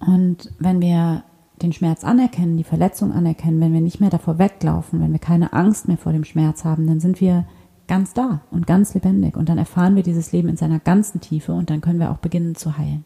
Und 0.00 0.50
wenn 0.58 0.80
wir 0.80 1.22
den 1.62 1.72
Schmerz 1.72 2.04
anerkennen, 2.04 2.56
die 2.56 2.64
Verletzung 2.64 3.12
anerkennen, 3.12 3.60
wenn 3.60 3.72
wir 3.72 3.80
nicht 3.80 4.00
mehr 4.00 4.10
davor 4.10 4.38
weglaufen, 4.38 5.00
wenn 5.00 5.12
wir 5.12 5.18
keine 5.18 5.52
Angst 5.52 5.88
mehr 5.88 5.96
vor 5.96 6.12
dem 6.12 6.24
Schmerz 6.24 6.64
haben, 6.64 6.86
dann 6.86 7.00
sind 7.00 7.20
wir 7.20 7.46
ganz 7.88 8.12
da 8.12 8.40
und 8.50 8.66
ganz 8.66 8.94
lebendig 8.94 9.36
und 9.36 9.48
dann 9.48 9.58
erfahren 9.58 9.96
wir 9.96 10.02
dieses 10.02 10.32
Leben 10.32 10.48
in 10.48 10.56
seiner 10.56 10.80
ganzen 10.80 11.20
Tiefe 11.20 11.52
und 11.52 11.70
dann 11.70 11.80
können 11.80 12.00
wir 12.00 12.10
auch 12.10 12.18
beginnen 12.18 12.56
zu 12.56 12.76
heilen. 12.76 13.04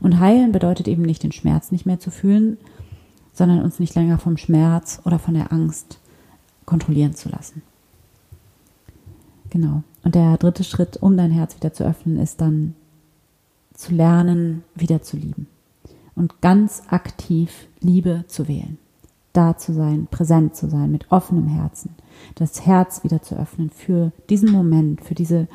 Und 0.00 0.20
heilen 0.20 0.52
bedeutet 0.52 0.88
eben 0.88 1.02
nicht 1.02 1.22
den 1.22 1.32
Schmerz 1.32 1.70
nicht 1.72 1.86
mehr 1.86 1.98
zu 1.98 2.10
fühlen, 2.10 2.56
sondern 3.32 3.62
uns 3.62 3.78
nicht 3.78 3.94
länger 3.94 4.18
vom 4.18 4.36
Schmerz 4.36 5.00
oder 5.04 5.18
von 5.18 5.34
der 5.34 5.52
Angst 5.52 5.98
kontrollieren 6.64 7.14
zu 7.14 7.28
lassen. 7.28 7.62
Genau. 9.50 9.82
Und 10.04 10.14
der 10.14 10.38
dritte 10.38 10.64
Schritt, 10.64 10.96
um 10.98 11.16
dein 11.16 11.32
Herz 11.32 11.56
wieder 11.56 11.72
zu 11.72 11.84
öffnen, 11.84 12.18
ist 12.18 12.40
dann 12.40 12.74
zu 13.74 13.92
lernen, 13.92 14.62
wieder 14.74 15.02
zu 15.02 15.16
lieben 15.16 15.48
und 16.14 16.40
ganz 16.40 16.82
aktiv 16.88 17.68
Liebe 17.80 18.24
zu 18.26 18.48
wählen. 18.48 18.78
Da 19.32 19.56
zu 19.56 19.72
sein, 19.72 20.08
präsent 20.10 20.56
zu 20.56 20.68
sein, 20.68 20.90
mit 20.90 21.10
offenem 21.12 21.46
Herzen, 21.46 21.94
das 22.34 22.66
Herz 22.66 23.04
wieder 23.04 23.22
zu 23.22 23.36
öffnen 23.36 23.70
für 23.70 24.12
diesen 24.28 24.50
Moment, 24.50 25.02
für 25.02 25.14
diese 25.14 25.46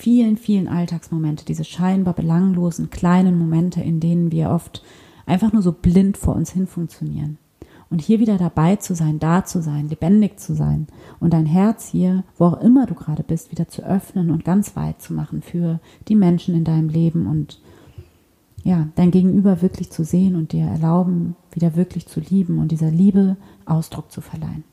vielen, 0.00 0.36
vielen 0.36 0.66
Alltagsmomente, 0.66 1.44
diese 1.44 1.64
scheinbar 1.64 2.14
belanglosen 2.14 2.90
kleinen 2.90 3.38
Momente, 3.38 3.80
in 3.80 4.00
denen 4.00 4.32
wir 4.32 4.50
oft 4.50 4.82
einfach 5.26 5.52
nur 5.52 5.62
so 5.62 5.72
blind 5.72 6.16
vor 6.16 6.34
uns 6.34 6.50
hin 6.50 6.66
funktionieren. 6.66 7.38
Und 7.90 8.00
hier 8.00 8.20
wieder 8.20 8.38
dabei 8.38 8.76
zu 8.76 8.94
sein, 8.94 9.18
da 9.18 9.44
zu 9.44 9.60
sein, 9.60 9.88
lebendig 9.88 10.38
zu 10.38 10.54
sein 10.54 10.86
und 11.18 11.32
dein 11.32 11.46
Herz 11.46 11.88
hier, 11.88 12.22
wo 12.38 12.46
auch 12.46 12.60
immer 12.60 12.86
du 12.86 12.94
gerade 12.94 13.24
bist, 13.24 13.50
wieder 13.50 13.68
zu 13.68 13.82
öffnen 13.82 14.30
und 14.30 14.44
ganz 14.44 14.76
weit 14.76 15.02
zu 15.02 15.12
machen 15.12 15.42
für 15.42 15.80
die 16.06 16.14
Menschen 16.14 16.54
in 16.54 16.64
deinem 16.64 16.88
Leben 16.88 17.26
und 17.26 17.60
ja, 18.62 18.88
dein 18.94 19.10
Gegenüber 19.10 19.62
wirklich 19.62 19.90
zu 19.90 20.04
sehen 20.04 20.36
und 20.36 20.52
dir 20.52 20.64
erlauben, 20.64 21.36
wieder 21.52 21.76
wirklich 21.76 22.06
zu 22.06 22.20
lieben 22.20 22.58
und 22.58 22.72
dieser 22.72 22.90
Liebe 22.90 23.36
Ausdruck 23.64 24.12
zu 24.12 24.20
verleihen. 24.20 24.64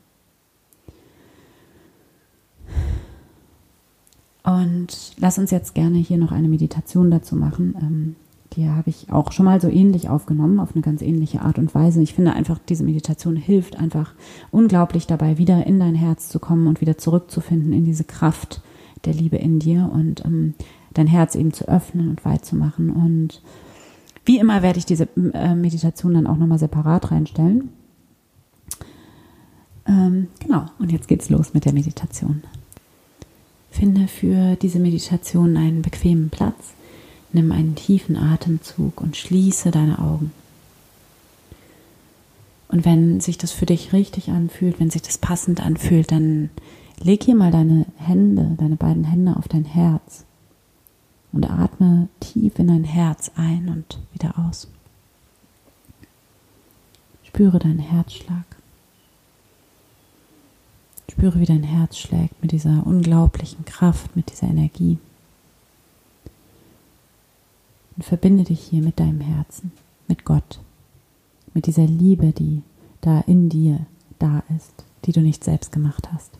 Und 4.44 5.12
lass 5.18 5.38
uns 5.38 5.50
jetzt 5.50 5.74
gerne 5.74 5.98
hier 5.98 6.16
noch 6.16 6.32
eine 6.32 6.48
Meditation 6.48 7.10
dazu 7.10 7.36
machen. 7.36 7.74
Ähm, 7.80 8.16
die 8.54 8.68
habe 8.68 8.88
ich 8.88 9.12
auch 9.12 9.30
schon 9.32 9.44
mal 9.44 9.60
so 9.60 9.68
ähnlich 9.68 10.08
aufgenommen, 10.08 10.58
auf 10.58 10.74
eine 10.74 10.80
ganz 10.80 11.02
ähnliche 11.02 11.42
Art 11.42 11.58
und 11.58 11.74
Weise. 11.74 12.00
Ich 12.00 12.14
finde 12.14 12.32
einfach, 12.32 12.58
diese 12.58 12.82
Meditation 12.82 13.36
hilft 13.36 13.76
einfach 13.76 14.14
unglaublich 14.50 15.06
dabei, 15.06 15.36
wieder 15.36 15.66
in 15.66 15.78
dein 15.78 15.94
Herz 15.94 16.30
zu 16.30 16.38
kommen 16.38 16.66
und 16.66 16.80
wieder 16.80 16.96
zurückzufinden 16.96 17.74
in 17.74 17.84
diese 17.84 18.04
Kraft 18.04 18.62
der 19.04 19.12
Liebe 19.12 19.36
in 19.36 19.58
dir 19.58 19.90
und 19.92 20.24
ähm, 20.24 20.54
dein 20.94 21.06
Herz 21.06 21.34
eben 21.34 21.52
zu 21.52 21.68
öffnen 21.68 22.08
und 22.08 22.24
weit 22.24 22.44
zu 22.44 22.56
machen. 22.56 22.90
Und 22.90 23.42
wie 24.28 24.38
immer 24.38 24.62
werde 24.62 24.78
ich 24.78 24.84
diese 24.84 25.08
äh, 25.32 25.54
Meditation 25.54 26.12
dann 26.12 26.26
auch 26.26 26.36
nochmal 26.36 26.58
separat 26.58 27.10
reinstellen. 27.10 27.70
Ähm, 29.86 30.28
genau, 30.38 30.66
und 30.78 30.92
jetzt 30.92 31.08
geht's 31.08 31.30
los 31.30 31.54
mit 31.54 31.64
der 31.64 31.72
Meditation. 31.72 32.42
Finde 33.70 34.06
für 34.06 34.56
diese 34.56 34.80
Meditation 34.80 35.56
einen 35.56 35.80
bequemen 35.80 36.28
Platz, 36.28 36.74
nimm 37.32 37.52
einen 37.52 37.74
tiefen 37.74 38.16
Atemzug 38.16 39.00
und 39.00 39.16
schließe 39.16 39.70
deine 39.70 39.98
Augen. 39.98 40.30
Und 42.68 42.84
wenn 42.84 43.20
sich 43.20 43.38
das 43.38 43.52
für 43.52 43.64
dich 43.64 43.94
richtig 43.94 44.28
anfühlt, 44.28 44.78
wenn 44.78 44.90
sich 44.90 45.00
das 45.00 45.16
passend 45.16 45.64
anfühlt, 45.64 46.12
dann 46.12 46.50
leg 47.02 47.24
hier 47.24 47.34
mal 47.34 47.50
deine 47.50 47.86
Hände, 47.96 48.56
deine 48.58 48.76
beiden 48.76 49.04
Hände 49.04 49.36
auf 49.36 49.48
dein 49.48 49.64
Herz 49.64 50.26
und 51.32 51.48
atme 51.48 52.08
tief 52.20 52.58
in 52.58 52.68
dein 52.68 52.84
Herz 52.84 53.30
ein 53.36 53.68
und 53.68 53.98
wieder 54.12 54.38
aus. 54.38 54.68
Spüre 57.22 57.58
deinen 57.58 57.78
Herzschlag. 57.78 58.44
Spüre, 61.10 61.40
wie 61.40 61.46
dein 61.46 61.62
Herz 61.62 61.98
schlägt 61.98 62.40
mit 62.42 62.52
dieser 62.52 62.86
unglaublichen 62.86 63.64
Kraft, 63.64 64.14
mit 64.14 64.30
dieser 64.30 64.48
Energie. 64.48 64.98
Und 67.96 68.04
verbinde 68.04 68.44
dich 68.44 68.60
hier 68.60 68.82
mit 68.82 69.00
deinem 69.00 69.20
Herzen, 69.20 69.72
mit 70.06 70.24
Gott, 70.24 70.60
mit 71.54 71.66
dieser 71.66 71.86
Liebe, 71.86 72.32
die 72.32 72.62
da 73.00 73.20
in 73.20 73.48
dir 73.48 73.86
da 74.18 74.42
ist, 74.56 74.84
die 75.04 75.12
du 75.12 75.20
nicht 75.20 75.42
selbst 75.42 75.72
gemacht 75.72 76.08
hast. 76.12 76.37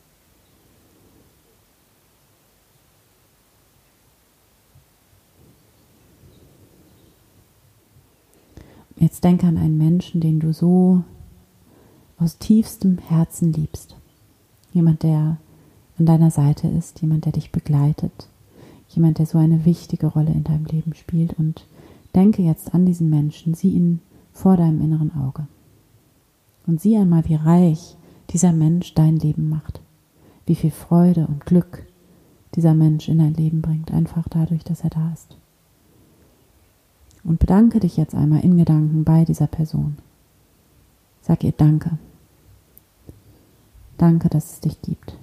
Jetzt 9.18 9.24
denke 9.24 9.48
an 9.48 9.56
einen 9.56 9.78
Menschen, 9.78 10.20
den 10.20 10.38
du 10.38 10.52
so 10.52 11.02
aus 12.18 12.38
tiefstem 12.38 12.98
Herzen 12.98 13.52
liebst. 13.52 13.96
Jemand, 14.72 15.02
der 15.02 15.38
an 15.98 16.06
deiner 16.06 16.30
Seite 16.30 16.68
ist, 16.68 17.02
jemand, 17.02 17.24
der 17.24 17.32
dich 17.32 17.50
begleitet, 17.50 18.28
jemand, 18.86 19.18
der 19.18 19.26
so 19.26 19.36
eine 19.36 19.64
wichtige 19.64 20.06
Rolle 20.06 20.30
in 20.30 20.44
deinem 20.44 20.66
Leben 20.66 20.94
spielt. 20.94 21.36
Und 21.36 21.66
denke 22.14 22.42
jetzt 22.42 22.74
an 22.74 22.86
diesen 22.86 23.10
Menschen, 23.10 23.54
sieh 23.54 23.72
ihn 23.72 23.98
vor 24.32 24.56
deinem 24.56 24.80
inneren 24.80 25.12
Auge. 25.16 25.48
Und 26.68 26.80
sieh 26.80 26.96
einmal, 26.96 27.28
wie 27.28 27.34
reich 27.34 27.96
dieser 28.30 28.52
Mensch 28.52 28.94
dein 28.94 29.16
Leben 29.16 29.48
macht. 29.48 29.80
Wie 30.46 30.54
viel 30.54 30.70
Freude 30.70 31.26
und 31.26 31.44
Glück 31.44 31.84
dieser 32.54 32.74
Mensch 32.74 33.08
in 33.08 33.18
dein 33.18 33.34
Leben 33.34 33.62
bringt, 33.62 33.90
einfach 33.90 34.28
dadurch, 34.28 34.62
dass 34.62 34.82
er 34.82 34.90
da 34.90 35.12
ist. 35.12 35.36
Und 37.28 37.40
bedanke 37.40 37.78
dich 37.78 37.98
jetzt 37.98 38.14
einmal 38.14 38.40
in 38.40 38.56
Gedanken 38.56 39.04
bei 39.04 39.26
dieser 39.26 39.48
Person. 39.48 39.98
Sag 41.20 41.44
ihr 41.44 41.52
Danke. 41.52 41.98
Danke, 43.98 44.30
dass 44.30 44.52
es 44.52 44.60
dich 44.60 44.80
gibt. 44.80 45.14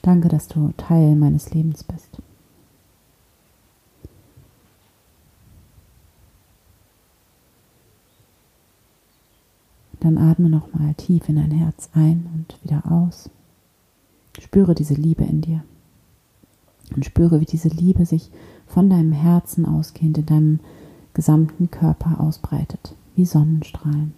Danke, 0.00 0.28
dass 0.28 0.48
du 0.48 0.72
Teil 0.78 1.14
meines 1.14 1.52
Lebens 1.52 1.84
bist. 1.84 2.08
Dann 10.00 10.16
atme 10.16 10.48
nochmal 10.48 10.94
tief 10.94 11.28
in 11.28 11.36
dein 11.36 11.50
Herz 11.50 11.90
ein 11.92 12.30
und 12.32 12.64
wieder 12.64 12.90
aus. 12.90 13.28
Spüre 14.40 14.74
diese 14.74 14.94
Liebe 14.94 15.24
in 15.24 15.42
dir. 15.42 15.64
Und 16.94 17.04
spüre, 17.04 17.40
wie 17.40 17.46
diese 17.46 17.68
Liebe 17.68 18.06
sich 18.06 18.30
von 18.66 18.88
deinem 18.90 19.12
Herzen 19.12 19.66
ausgehend 19.66 20.18
in 20.18 20.26
deinem 20.26 20.60
gesamten 21.14 21.70
Körper 21.70 22.20
ausbreitet, 22.20 22.94
wie 23.14 23.24
Sonnenstrahlen. 23.24 24.14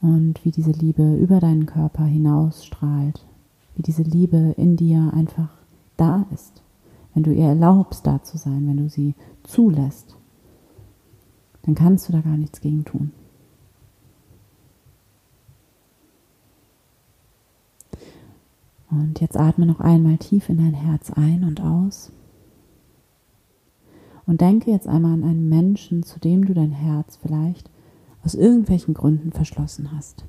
Und 0.00 0.44
wie 0.44 0.50
diese 0.50 0.72
Liebe 0.72 1.16
über 1.16 1.38
deinen 1.38 1.66
Körper 1.66 2.04
hinausstrahlt, 2.04 3.24
wie 3.76 3.82
diese 3.82 4.02
Liebe 4.02 4.54
in 4.56 4.76
dir 4.76 5.12
einfach 5.14 5.50
da 5.96 6.26
ist. 6.34 6.62
Wenn 7.14 7.22
du 7.22 7.32
ihr 7.32 7.46
erlaubst, 7.46 8.06
da 8.06 8.22
zu 8.22 8.38
sein, 8.38 8.66
wenn 8.66 8.78
du 8.78 8.88
sie 8.88 9.14
zulässt, 9.44 10.16
dann 11.62 11.74
kannst 11.74 12.08
du 12.08 12.12
da 12.12 12.20
gar 12.20 12.36
nichts 12.36 12.60
gegen 12.60 12.84
tun. 12.84 13.12
Und 18.92 19.22
jetzt 19.22 19.38
atme 19.38 19.64
noch 19.64 19.80
einmal 19.80 20.18
tief 20.18 20.50
in 20.50 20.58
dein 20.58 20.74
Herz 20.74 21.10
ein 21.10 21.44
und 21.44 21.62
aus. 21.62 22.12
Und 24.26 24.42
denke 24.42 24.70
jetzt 24.70 24.86
einmal 24.86 25.14
an 25.14 25.24
einen 25.24 25.48
Menschen, 25.48 26.02
zu 26.02 26.20
dem 26.20 26.44
du 26.44 26.52
dein 26.52 26.72
Herz 26.72 27.16
vielleicht 27.16 27.70
aus 28.22 28.34
irgendwelchen 28.34 28.92
Gründen 28.92 29.32
verschlossen 29.32 29.92
hast. 29.92 30.26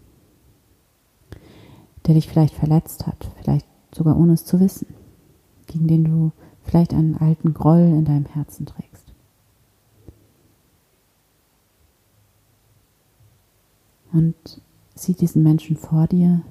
Der 2.08 2.15
dich 2.15 2.29
vielleicht 2.29 2.55
verletzt 2.55 3.05
hat, 3.05 3.29
vielleicht 3.41 3.67
sogar 3.93 4.17
ohne 4.17 4.34
es 4.34 4.46
zu 4.46 4.62
wissen, 4.62 4.88
gegen 5.67 5.88
den 5.88 6.05
du 6.05 6.32
vielleicht 6.63 6.93
einen 6.93 7.17
alten 7.17 7.53
Groll 7.53 7.82
in 7.82 8.05
deinem 8.05 8.25
Herzen 8.27 8.65
trägst. 8.65 9.13
Und 14.13 14.62
sieh 14.96 15.13
diesen 15.13 15.43
Menschen 15.43 15.75
vor 15.75 16.08
dir, 16.08 16.43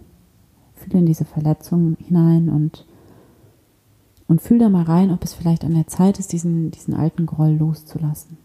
fühl 0.83 1.01
in 1.01 1.07
diese 1.07 1.25
Verletzung 1.25 1.97
hinein 1.99 2.49
und, 2.49 2.85
und 4.29 4.43
fühl 4.43 4.59
da 4.59 4.69
mal 4.69 4.85
rein, 4.85 5.11
ob 5.11 5.25
es 5.25 5.35
vielleicht 5.35 5.65
an 5.65 5.75
der 5.75 5.87
Zeit 5.87 6.19
ist, 6.19 6.33
diesen, 6.33 6.71
diesen 6.71 6.95
alten 6.95 7.27
Groll 7.27 7.57
loszulassen. 7.57 8.37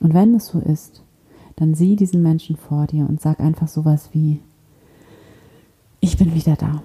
Und 0.00 0.14
wenn 0.14 0.34
es 0.34 0.46
so 0.46 0.58
ist, 0.58 1.02
dann 1.56 1.74
sieh 1.74 1.96
diesen 1.96 2.22
Menschen 2.22 2.56
vor 2.56 2.86
dir 2.86 3.08
und 3.08 3.20
sag 3.20 3.40
einfach 3.40 3.68
sowas 3.68 4.10
wie, 4.12 4.40
ich 6.00 6.16
bin 6.16 6.34
wieder 6.34 6.56
da. 6.56 6.82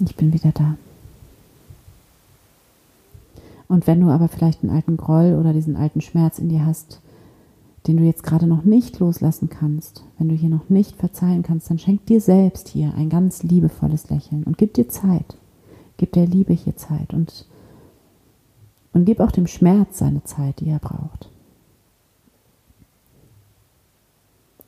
Ich 0.00 0.14
bin 0.16 0.32
wieder 0.32 0.52
da. 0.52 0.76
Und 3.68 3.86
wenn 3.86 4.00
du 4.00 4.10
aber 4.10 4.28
vielleicht 4.28 4.62
einen 4.62 4.74
alten 4.74 4.96
Groll 4.96 5.36
oder 5.40 5.52
diesen 5.52 5.76
alten 5.76 6.00
Schmerz 6.00 6.38
in 6.38 6.48
dir 6.48 6.66
hast, 6.66 7.00
den 7.86 7.98
du 7.98 8.04
jetzt 8.04 8.22
gerade 8.22 8.46
noch 8.46 8.64
nicht 8.64 8.98
loslassen 8.98 9.48
kannst, 9.48 10.04
wenn 10.18 10.28
du 10.28 10.34
hier 10.34 10.48
noch 10.48 10.68
nicht 10.68 10.96
verzeihen 10.96 11.42
kannst, 11.42 11.70
dann 11.70 11.78
schenk 11.78 12.06
dir 12.06 12.20
selbst 12.20 12.68
hier 12.68 12.94
ein 12.94 13.08
ganz 13.08 13.42
liebevolles 13.42 14.10
Lächeln 14.10 14.44
und 14.44 14.58
gib 14.58 14.74
dir 14.74 14.88
Zeit. 14.88 15.36
Gib 15.96 16.12
der 16.12 16.26
Liebe 16.26 16.52
hier 16.52 16.76
Zeit 16.76 17.14
und, 17.14 17.46
und 18.92 19.04
gib 19.04 19.20
auch 19.20 19.30
dem 19.30 19.46
Schmerz 19.46 19.98
seine 19.98 20.24
Zeit, 20.24 20.60
die 20.60 20.68
er 20.68 20.78
braucht. 20.78 21.30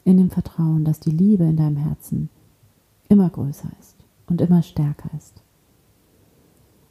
In 0.05 0.17
dem 0.17 0.31
Vertrauen, 0.31 0.85
dass 0.85 1.01
die 1.01 1.11
Liebe 1.11 1.45
in 1.45 1.57
deinem 1.57 1.77
Herzen 1.77 2.31
immer 3.09 3.29
größer 3.29 3.69
ist 3.79 3.97
und 4.27 4.41
immer 4.41 4.63
stärker 4.63 5.11
ist. 5.17 5.43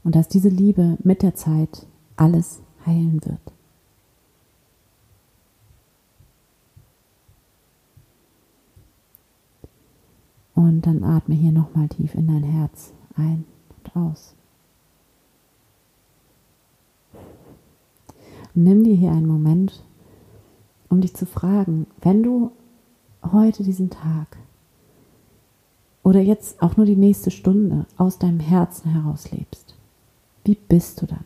Und 0.03 0.15
dass 0.15 0.27
diese 0.27 0.50
Liebe 0.50 0.98
mit 1.03 1.24
der 1.24 1.36
Zeit 1.36 1.88
alles 2.15 2.62
heilen 2.86 3.19
wird. 3.25 3.57
Und 10.58 10.88
dann 10.88 11.04
atme 11.04 11.36
hier 11.36 11.52
nochmal 11.52 11.88
tief 11.88 12.16
in 12.16 12.26
dein 12.26 12.42
Herz 12.42 12.92
ein 13.16 13.46
und 13.70 13.96
aus. 13.96 14.34
Und 18.56 18.64
nimm 18.64 18.84
dir 18.84 18.96
hier 18.96 19.12
einen 19.12 19.28
Moment, 19.28 19.84
um 20.90 21.00
dich 21.00 21.14
zu 21.14 21.28
fragen, 21.28 21.86
wenn 22.02 22.24
du 22.24 22.50
heute 23.24 23.64
diesen 23.64 23.92
Tag 23.92 24.36
oder 26.02 26.22
jetzt 26.22 26.60
auch 26.60 26.76
nur 26.76 26.88
die 26.88 26.96
nächste 26.96 27.30
Stunde 27.30 27.86
aus 27.96 28.18
deinem 28.18 28.40
Herzen 28.40 28.90
heraus 28.90 29.30
lebst, 29.30 29.76
wie 30.44 30.56
bist 30.56 31.04
du 31.04 31.06
dann? 31.06 31.26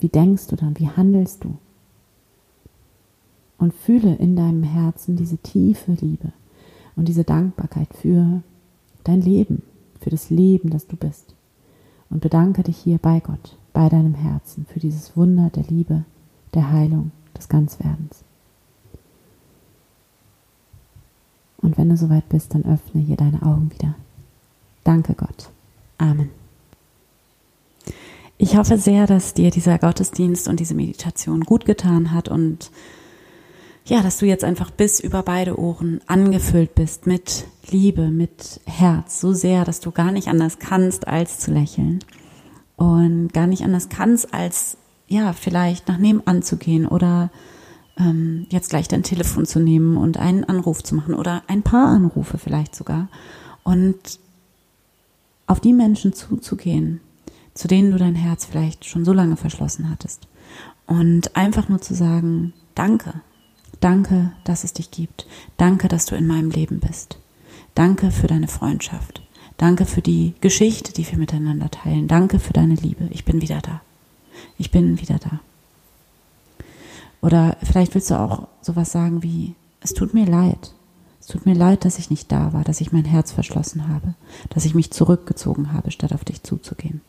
Wie 0.00 0.08
denkst 0.08 0.48
du 0.48 0.56
dann? 0.56 0.76
Wie 0.76 0.88
handelst 0.88 1.44
du? 1.44 1.56
Und 3.58 3.74
fühle 3.74 4.16
in 4.16 4.34
deinem 4.34 4.64
Herzen 4.64 5.14
diese 5.14 5.38
tiefe 5.38 5.92
Liebe 5.92 6.32
und 6.96 7.08
diese 7.08 7.24
Dankbarkeit 7.24 7.88
für 7.94 8.42
dein 9.04 9.20
Leben, 9.20 9.62
für 10.00 10.10
das 10.10 10.30
Leben, 10.30 10.70
das 10.70 10.86
du 10.86 10.96
bist. 10.96 11.34
Und 12.10 12.20
bedanke 12.20 12.62
dich 12.62 12.76
hier 12.76 12.98
bei 12.98 13.20
Gott, 13.20 13.56
bei 13.72 13.88
deinem 13.88 14.14
Herzen 14.14 14.66
für 14.66 14.80
dieses 14.80 15.16
Wunder 15.16 15.50
der 15.50 15.64
Liebe, 15.64 16.04
der 16.52 16.70
Heilung, 16.70 17.10
des 17.36 17.48
Ganzwerdens. 17.48 18.22
Und 21.58 21.78
wenn 21.78 21.88
du 21.88 21.96
soweit 21.96 22.28
bist, 22.28 22.54
dann 22.54 22.64
öffne 22.64 23.00
hier 23.00 23.16
deine 23.16 23.42
Augen 23.42 23.72
wieder. 23.72 23.94
Danke 24.84 25.14
Gott. 25.14 25.50
Amen. 25.98 26.28
Ich 28.36 28.56
hoffe 28.56 28.76
sehr, 28.76 29.06
dass 29.06 29.32
dir 29.32 29.50
dieser 29.50 29.78
Gottesdienst 29.78 30.48
und 30.48 30.60
diese 30.60 30.74
Meditation 30.74 31.40
gut 31.40 31.64
getan 31.64 32.12
hat 32.12 32.28
und 32.28 32.70
ja, 33.84 34.02
dass 34.02 34.18
du 34.18 34.26
jetzt 34.26 34.44
einfach 34.44 34.70
bis 34.70 35.00
über 35.00 35.22
beide 35.22 35.58
Ohren 35.58 36.00
angefüllt 36.06 36.74
bist 36.74 37.06
mit 37.06 37.44
Liebe, 37.70 38.08
mit 38.08 38.60
Herz, 38.64 39.20
so 39.20 39.32
sehr, 39.32 39.64
dass 39.64 39.80
du 39.80 39.90
gar 39.90 40.10
nicht 40.10 40.28
anders 40.28 40.58
kannst, 40.58 41.06
als 41.06 41.38
zu 41.38 41.52
lächeln. 41.52 42.00
Und 42.76 43.32
gar 43.32 43.46
nicht 43.46 43.62
anders 43.62 43.88
kannst, 43.88 44.34
als 44.34 44.78
ja, 45.06 45.32
vielleicht 45.32 45.86
nach 45.86 45.98
nebenan 45.98 46.42
zu 46.42 46.56
gehen 46.56 46.86
oder 46.86 47.30
ähm, 47.98 48.46
jetzt 48.48 48.70
gleich 48.70 48.88
dein 48.88 49.02
Telefon 49.02 49.46
zu 49.46 49.60
nehmen 49.60 49.96
und 49.96 50.16
einen 50.16 50.44
Anruf 50.44 50.82
zu 50.82 50.94
machen 50.94 51.14
oder 51.14 51.42
ein 51.46 51.62
paar 51.62 51.88
Anrufe 51.88 52.38
vielleicht 52.38 52.74
sogar. 52.74 53.08
Und 53.62 54.18
auf 55.46 55.60
die 55.60 55.74
Menschen 55.74 56.14
zuzugehen, 56.14 57.00
zu 57.52 57.68
denen 57.68 57.92
du 57.92 57.98
dein 57.98 58.14
Herz 58.14 58.46
vielleicht 58.46 58.86
schon 58.86 59.04
so 59.04 59.12
lange 59.12 59.36
verschlossen 59.36 59.90
hattest. 59.90 60.26
Und 60.86 61.36
einfach 61.36 61.68
nur 61.68 61.80
zu 61.80 61.94
sagen, 61.94 62.54
danke, 62.74 63.20
Danke, 63.80 64.32
dass 64.44 64.64
es 64.64 64.72
dich 64.72 64.90
gibt. 64.90 65.26
Danke, 65.56 65.88
dass 65.88 66.06
du 66.06 66.14
in 66.14 66.26
meinem 66.26 66.50
Leben 66.50 66.80
bist. 66.80 67.18
Danke 67.74 68.10
für 68.10 68.26
deine 68.26 68.48
Freundschaft. 68.48 69.22
Danke 69.56 69.86
für 69.86 70.02
die 70.02 70.34
Geschichte, 70.40 70.92
die 70.92 71.08
wir 71.10 71.18
miteinander 71.18 71.70
teilen. 71.70 72.08
Danke 72.08 72.38
für 72.38 72.52
deine 72.52 72.74
Liebe. 72.74 73.08
Ich 73.10 73.24
bin 73.24 73.40
wieder 73.40 73.60
da. 73.60 73.82
Ich 74.58 74.70
bin 74.70 75.00
wieder 75.00 75.18
da. 75.18 75.40
Oder 77.20 77.56
vielleicht 77.62 77.94
willst 77.94 78.10
du 78.10 78.18
auch 78.18 78.48
sowas 78.60 78.92
sagen 78.92 79.22
wie, 79.22 79.54
es 79.80 79.94
tut 79.94 80.12
mir 80.12 80.26
leid. 80.26 80.74
Es 81.20 81.26
tut 81.28 81.46
mir 81.46 81.54
leid, 81.54 81.84
dass 81.84 81.98
ich 81.98 82.10
nicht 82.10 82.30
da 82.30 82.52
war, 82.52 82.64
dass 82.64 82.82
ich 82.82 82.92
mein 82.92 83.06
Herz 83.06 83.32
verschlossen 83.32 83.88
habe, 83.88 84.14
dass 84.50 84.66
ich 84.66 84.74
mich 84.74 84.90
zurückgezogen 84.90 85.72
habe, 85.72 85.90
statt 85.90 86.12
auf 86.12 86.24
dich 86.24 86.42
zuzugehen. 86.42 87.00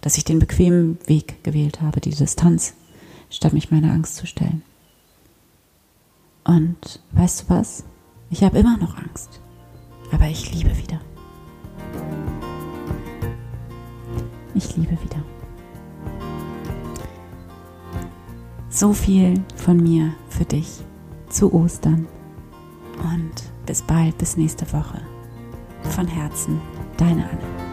Dass 0.00 0.16
ich 0.16 0.24
den 0.24 0.38
bequemen 0.38 0.98
Weg 1.06 1.44
gewählt 1.44 1.82
habe, 1.82 2.00
die 2.00 2.14
Distanz, 2.14 2.74
statt 3.28 3.52
mich 3.52 3.70
meiner 3.70 3.92
Angst 3.92 4.16
zu 4.16 4.26
stellen. 4.26 4.62
Und 6.48 7.02
weißt 7.12 7.42
du 7.42 7.54
was? 7.54 7.84
Ich 8.30 8.42
habe 8.42 8.58
immer 8.58 8.78
noch 8.78 8.96
Angst, 8.96 9.38
aber 10.10 10.28
ich 10.28 10.54
liebe 10.54 10.74
wieder. 10.78 10.98
Ich 14.54 14.74
liebe 14.74 14.92
wieder. 14.92 15.22
So 18.70 18.94
viel 18.94 19.34
von 19.56 19.76
mir 19.76 20.14
für 20.30 20.46
dich 20.46 20.82
zu 21.28 21.52
Ostern 21.52 22.08
und 23.02 23.34
bis 23.66 23.82
bald, 23.82 24.16
bis 24.16 24.38
nächste 24.38 24.72
Woche. 24.72 25.02
Von 25.82 26.06
Herzen, 26.06 26.62
deine 26.96 27.28
Anne. 27.28 27.67